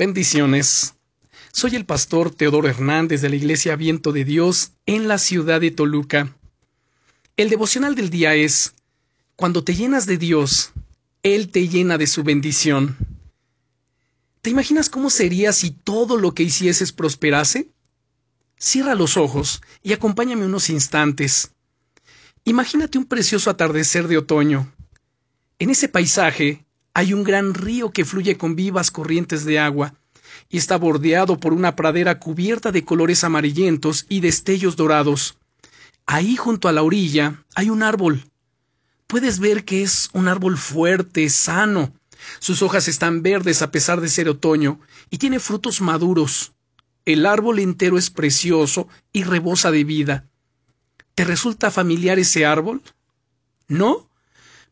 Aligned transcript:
Bendiciones. 0.00 0.94
Soy 1.52 1.76
el 1.76 1.84
pastor 1.84 2.34
Teodoro 2.34 2.66
Hernández 2.68 3.20
de 3.20 3.28
la 3.28 3.36
Iglesia 3.36 3.76
Viento 3.76 4.12
de 4.12 4.24
Dios 4.24 4.72
en 4.86 5.08
la 5.08 5.18
ciudad 5.18 5.60
de 5.60 5.72
Toluca. 5.72 6.34
El 7.36 7.50
devocional 7.50 7.94
del 7.94 8.08
día 8.08 8.34
es, 8.34 8.72
cuando 9.36 9.62
te 9.62 9.74
llenas 9.74 10.06
de 10.06 10.16
Dios, 10.16 10.72
Él 11.22 11.50
te 11.50 11.68
llena 11.68 11.98
de 11.98 12.06
su 12.06 12.22
bendición. 12.22 12.96
¿Te 14.40 14.48
imaginas 14.48 14.88
cómo 14.88 15.10
sería 15.10 15.52
si 15.52 15.70
todo 15.70 16.16
lo 16.16 16.32
que 16.32 16.44
hicieses 16.44 16.92
prosperase? 16.92 17.68
Cierra 18.56 18.94
los 18.94 19.18
ojos 19.18 19.60
y 19.82 19.92
acompáñame 19.92 20.46
unos 20.46 20.70
instantes. 20.70 21.50
Imagínate 22.44 22.96
un 22.96 23.04
precioso 23.04 23.50
atardecer 23.50 24.08
de 24.08 24.16
otoño. 24.16 24.72
En 25.58 25.68
ese 25.68 25.90
paisaje 25.90 26.64
hay 26.94 27.12
un 27.14 27.24
gran 27.24 27.54
río 27.54 27.92
que 27.92 28.04
fluye 28.04 28.36
con 28.36 28.56
vivas 28.56 28.90
corrientes 28.90 29.44
de 29.44 29.58
agua 29.58 29.94
y 30.48 30.58
está 30.58 30.76
bordeado 30.76 31.38
por 31.38 31.52
una 31.52 31.76
pradera 31.76 32.18
cubierta 32.18 32.72
de 32.72 32.84
colores 32.84 33.24
amarillentos 33.24 34.06
y 34.08 34.20
destellos 34.20 34.76
dorados. 34.76 35.38
Ahí 36.06 36.36
junto 36.36 36.68
a 36.68 36.72
la 36.72 36.82
orilla 36.82 37.44
hay 37.54 37.70
un 37.70 37.82
árbol. 37.82 38.24
Puedes 39.06 39.38
ver 39.38 39.64
que 39.64 39.82
es 39.82 40.10
un 40.12 40.28
árbol 40.28 40.56
fuerte, 40.56 41.28
sano. 41.30 41.92
Sus 42.38 42.62
hojas 42.62 42.88
están 42.88 43.22
verdes 43.22 43.62
a 43.62 43.70
pesar 43.70 44.00
de 44.00 44.08
ser 44.08 44.28
otoño 44.28 44.80
y 45.08 45.18
tiene 45.18 45.38
frutos 45.38 45.80
maduros. 45.80 46.52
El 47.04 47.26
árbol 47.26 47.60
entero 47.60 47.96
es 47.96 48.10
precioso 48.10 48.88
y 49.12 49.24
rebosa 49.24 49.70
de 49.70 49.84
vida. 49.84 50.24
¿Te 51.14 51.24
resulta 51.24 51.70
familiar 51.70 52.18
ese 52.18 52.44
árbol? 52.44 52.82
¿No? 53.68 54.08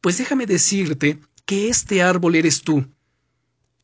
Pues 0.00 0.18
déjame 0.18 0.46
decirte 0.46 1.20
que 1.46 1.68
este 1.68 2.02
árbol 2.02 2.34
eres 2.34 2.62
tú. 2.62 2.84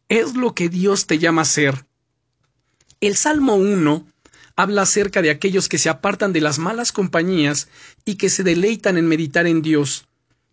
Es 0.09 0.34
lo 0.34 0.52
que 0.52 0.69
Dios 0.69 1.07
te 1.07 1.19
llama 1.19 1.43
a 1.43 1.47
ser. 1.47 1.87
El 3.01 3.16
Salmo 3.16 3.55
1 3.55 4.05
habla 4.57 4.82
acerca 4.82 5.23
de 5.23 5.30
aquellos 5.30 5.69
que 5.69 5.79
se 5.79 5.88
apartan 5.88 6.32
de 6.32 6.41
las 6.41 6.59
malas 6.59 6.91
compañías 6.91 7.69
y 8.04 8.16
que 8.16 8.30
se 8.30 8.43
deleitan 8.43 8.99
en 8.99 9.07
meditar 9.07 9.46
en 9.46 9.63
Dios. 9.63 10.09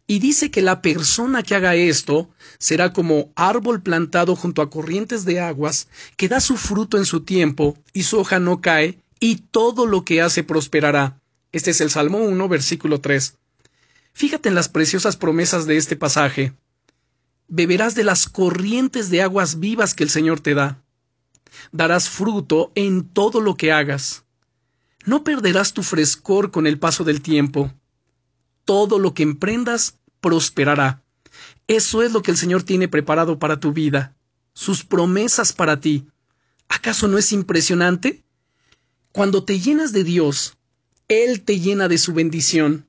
Y 0.06 0.20
dice 0.20 0.52
que 0.52 0.62
la 0.62 0.82
persona 0.84 1.42
que 1.42 1.56
haga 1.56 1.76
esto 1.76 2.30
será 2.60 2.94
como 2.94 3.32
árbol 3.36 3.82
plantado 3.82 4.36
junto 4.36 4.62
a 4.62 4.70
corrientes 4.70 5.26
de 5.26 5.40
aguas, 5.40 5.88
que 6.16 6.30
da 6.30 6.40
su 6.40 6.58
fruto 6.58 6.98
en 6.98 7.06
su 7.06 7.22
tiempo, 7.22 7.78
y 7.92 8.04
su 8.04 8.20
hoja 8.20 8.40
no 8.40 8.62
cae, 8.62 9.00
y 9.20 9.38
todo 9.38 9.86
lo 9.88 10.06
que 10.06 10.22
hace 10.22 10.44
prosperará. 10.44 11.20
Este 11.52 11.72
es 11.72 11.82
el 11.82 11.90
Salmo 11.90 12.20
1, 12.20 12.48
versículo 12.48 13.02
3. 13.02 13.36
Fíjate 14.14 14.50
en 14.50 14.56
las 14.56 14.70
preciosas 14.70 15.16
promesas 15.18 15.66
de 15.66 15.78
este 15.78 15.96
pasaje 15.96 16.54
beberás 17.50 17.96
de 17.96 18.04
las 18.04 18.30
corrientes 18.30 19.10
de 19.10 19.22
aguas 19.22 19.60
vivas 19.60 19.94
que 19.94 20.04
el 20.04 20.10
Señor 20.10 20.40
te 20.40 20.54
da. 20.54 20.82
Darás 21.72 22.10
fruto 22.10 22.72
en 22.76 23.10
todo 23.10 23.42
lo 23.42 23.56
que 23.56 23.72
hagas. 23.72 24.24
No 25.06 25.24
perderás 25.24 25.74
tu 25.74 25.84
frescor 25.84 26.52
con 26.52 26.68
el 26.68 26.80
paso 26.80 27.04
del 27.04 27.22
tiempo. 27.22 27.74
Todo 28.66 29.00
lo 29.00 29.14
que 29.14 29.24
emprendas 29.24 29.98
prosperará. 30.22 31.04
Eso 31.68 32.04
es 32.04 32.12
lo 32.12 32.22
que 32.22 32.32
el 32.32 32.38
Señor 32.38 32.64
tiene 32.64 32.88
preparado 32.88 33.40
para 33.40 33.60
tu 33.60 33.74
vida, 33.74 34.16
sus 34.54 34.84
promesas 34.84 35.54
para 35.54 35.80
ti. 35.80 36.08
¿Acaso 36.68 37.08
no 37.08 37.18
es 37.18 37.32
impresionante? 37.32 38.24
Cuando 39.12 39.44
te 39.44 39.60
llenas 39.60 39.92
de 39.92 40.04
Dios, 40.04 40.58
Él 41.08 41.42
te 41.42 41.60
llena 41.60 41.88
de 41.88 41.98
su 41.98 42.14
bendición. 42.14 42.88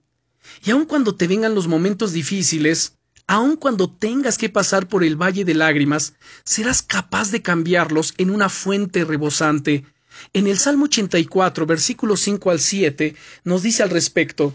Y 0.64 0.70
aun 0.70 0.84
cuando 0.84 1.14
te 1.14 1.26
vengan 1.26 1.54
los 1.54 1.66
momentos 1.66 2.12
difíciles, 2.12 2.98
aun 3.30 3.54
cuando 3.54 3.88
tengas 3.88 4.36
que 4.36 4.48
pasar 4.48 4.88
por 4.88 5.04
el 5.04 5.14
valle 5.14 5.44
de 5.44 5.54
lágrimas, 5.54 6.14
serás 6.42 6.82
capaz 6.82 7.30
de 7.30 7.42
cambiarlos 7.42 8.12
en 8.18 8.28
una 8.28 8.48
fuente 8.48 9.04
rebosante. 9.04 9.84
En 10.32 10.48
el 10.48 10.58
Salmo 10.58 10.86
84, 10.86 11.64
versículos 11.64 12.22
5 12.22 12.50
al 12.50 12.58
7, 12.58 13.14
nos 13.44 13.62
dice 13.62 13.84
al 13.84 13.90
respecto, 13.90 14.52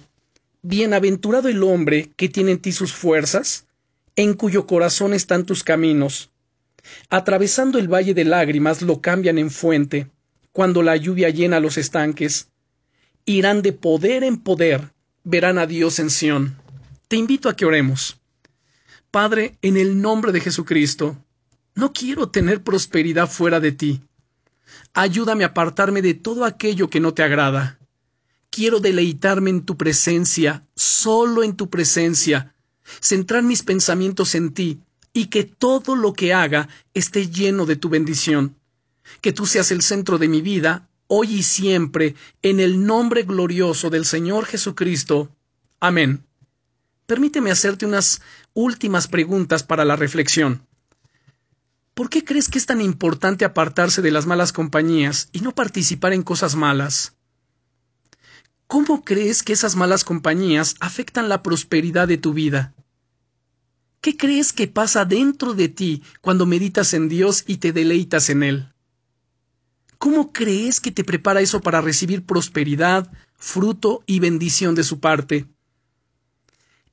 Bienaventurado 0.62 1.48
el 1.48 1.64
hombre 1.64 2.12
que 2.18 2.28
tiene 2.28 2.52
en 2.52 2.60
ti 2.60 2.74
sus 2.74 2.92
fuerzas, 2.92 3.66
en 4.18 4.34
cuyo 4.34 4.68
corazón 4.68 5.14
están 5.14 5.46
tus 5.46 5.64
caminos. 5.64 6.30
Atravesando 7.10 7.80
el 7.80 7.88
valle 7.88 8.14
de 8.14 8.26
lágrimas 8.26 8.82
lo 8.82 9.00
cambian 9.00 9.38
en 9.38 9.52
fuente, 9.52 10.10
cuando 10.52 10.84
la 10.84 10.98
lluvia 10.98 11.30
llena 11.30 11.62
los 11.62 11.78
estanques. 11.78 12.50
Irán 13.24 13.62
de 13.62 13.72
poder 13.72 14.26
en 14.26 14.36
poder, 14.36 14.92
verán 15.24 15.60
a 15.60 15.66
Dios 15.66 16.00
en 16.00 16.10
Sión. 16.10 16.58
Te 17.08 17.16
invito 17.16 17.48
a 17.48 17.56
que 17.56 17.64
oremos. 17.64 18.18
Padre, 19.16 19.58
en 19.62 19.78
el 19.78 20.02
nombre 20.02 20.34
de 20.34 20.42
Jesucristo, 20.42 21.16
no 21.74 21.94
quiero 21.94 22.28
tener 22.28 22.64
prosperidad 22.64 23.30
fuera 23.30 23.62
de 23.62 23.72
ti. 23.72 24.02
Ayúdame 24.94 25.46
a 25.46 25.48
apartarme 25.48 26.02
de 26.02 26.16
todo 26.16 26.44
aquello 26.44 26.90
que 26.90 27.00
no 27.00 27.14
te 27.14 27.24
agrada. 27.24 27.80
Quiero 28.50 28.82
deleitarme 28.82 29.52
en 29.52 29.62
tu 29.62 29.78
presencia, 29.78 30.66
solo 30.76 31.44
en 31.44 31.56
tu 31.56 31.70
presencia, 31.70 32.54
centrar 33.00 33.42
mis 33.42 33.64
pensamientos 33.64 34.36
en 34.36 34.54
ti 34.54 34.82
y 35.14 35.28
que 35.28 35.46
todo 35.46 35.96
lo 35.96 36.12
que 36.12 36.34
haga 36.34 36.68
esté 36.94 37.30
lleno 37.30 37.66
de 37.66 37.78
tu 37.78 37.88
bendición. 37.88 38.58
Que 39.22 39.32
tú 39.32 39.46
seas 39.46 39.72
el 39.72 39.82
centro 39.82 40.18
de 40.18 40.28
mi 40.28 40.42
vida, 40.42 40.90
hoy 41.08 41.36
y 41.36 41.44
siempre, 41.44 42.16
en 42.42 42.60
el 42.60 42.86
nombre 42.86 43.24
glorioso 43.24 43.90
del 43.90 44.04
Señor 44.04 44.44
Jesucristo. 44.46 45.30
Amén. 45.80 46.26
Permíteme 47.06 47.52
hacerte 47.52 47.86
unas 47.86 48.22
últimas 48.54 49.08
preguntas 49.08 49.64
para 49.64 49.86
la 49.86 49.96
reflexión. 49.96 50.66
¿Por 51.94 52.10
qué 52.10 52.26
crees 52.26 52.50
que 52.50 52.58
es 52.58 52.66
tan 52.66 52.82
importante 52.82 53.46
apartarse 53.46 54.02
de 54.02 54.12
las 54.12 54.26
malas 54.26 54.52
compañías 54.52 55.30
y 55.32 55.42
no 55.42 55.54
participar 55.54 56.14
en 56.14 56.24
cosas 56.24 56.56
malas? 56.56 57.14
¿Cómo 58.68 59.06
crees 59.06 59.44
que 59.44 59.54
esas 59.54 59.76
malas 59.76 60.04
compañías 60.04 60.76
afectan 60.80 61.30
la 61.30 61.44
prosperidad 61.44 62.08
de 62.08 62.18
tu 62.18 62.34
vida? 62.34 62.74
¿Qué 64.02 64.18
crees 64.18 64.52
que 64.52 64.68
pasa 64.68 65.06
dentro 65.06 65.54
de 65.54 65.70
ti 65.70 66.04
cuando 66.22 66.46
meditas 66.46 66.94
en 66.94 67.08
Dios 67.08 67.44
y 67.48 67.58
te 67.58 67.72
deleitas 67.72 68.30
en 68.30 68.44
Él? 68.44 68.74
¿Cómo 70.00 70.34
crees 70.34 70.80
que 70.80 70.92
te 70.92 71.04
prepara 71.04 71.42
eso 71.42 71.62
para 71.62 71.82
recibir 71.82 72.26
prosperidad, 72.26 73.12
fruto 73.38 74.04
y 74.06 74.20
bendición 74.20 74.76
de 74.76 74.84
su 74.84 75.00
parte? 75.00 75.48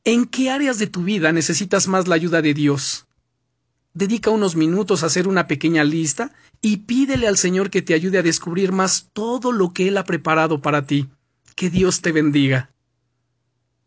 ¿En 0.04 0.24
qué 0.24 0.50
áreas 0.50 0.80
de 0.80 0.88
tu 0.88 1.04
vida 1.04 1.30
necesitas 1.30 1.86
más 1.86 2.08
la 2.08 2.16
ayuda 2.16 2.42
de 2.42 2.54
Dios? 2.54 3.06
Dedica 3.94 4.30
unos 4.30 4.56
minutos 4.56 5.02
a 5.02 5.06
hacer 5.06 5.28
una 5.28 5.46
pequeña 5.46 5.84
lista 5.84 6.32
y 6.60 6.78
pídele 6.78 7.28
al 7.28 7.36
Señor 7.36 7.70
que 7.70 7.82
te 7.82 7.94
ayude 7.94 8.18
a 8.18 8.22
descubrir 8.22 8.72
más 8.72 9.10
todo 9.12 9.52
lo 9.52 9.72
que 9.72 9.86
Él 9.86 9.96
ha 9.98 10.04
preparado 10.04 10.60
para 10.60 10.86
ti. 10.86 11.08
Que 11.54 11.70
Dios 11.70 12.00
te 12.00 12.10
bendiga. 12.10 12.71